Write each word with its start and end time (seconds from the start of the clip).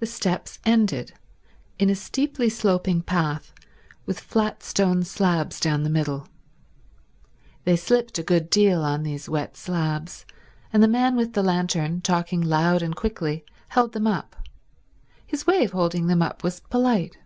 The 0.00 0.06
steps 0.06 0.58
ended 0.66 1.14
in 1.78 1.88
a 1.88 1.94
steeply 1.94 2.50
sloping 2.50 3.00
path 3.00 3.54
with 4.04 4.20
flat 4.20 4.62
stone 4.62 5.02
slabs 5.02 5.58
down 5.60 5.82
the 5.82 5.88
middle. 5.88 6.28
They 7.64 7.74
slipped 7.76 8.18
a 8.18 8.22
good 8.22 8.50
deal 8.50 8.82
on 8.82 9.02
these 9.02 9.26
wet 9.26 9.56
slabs, 9.56 10.26
and 10.74 10.82
the 10.82 10.88
man 10.88 11.16
with 11.16 11.32
the 11.32 11.42
lantern, 11.42 12.02
talking 12.02 12.42
loud 12.42 12.82
and 12.82 12.94
quickly, 12.94 13.46
held 13.68 13.92
them 13.94 14.06
up. 14.06 14.36
His 15.26 15.46
way 15.46 15.64
of 15.64 15.72
holding 15.72 16.06
them 16.06 16.20
up 16.20 16.44
was 16.44 16.60
polite. 16.60 17.16